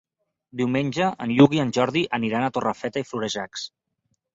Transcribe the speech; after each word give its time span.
Diumenge 0.61 1.11
en 1.27 1.35
Lluc 1.37 1.55
i 1.59 1.63
en 1.67 1.75
Jordi 1.79 2.05
aniran 2.21 2.49
a 2.49 2.51
Torrefeta 2.59 3.05
i 3.07 3.13
Florejacs. 3.15 3.73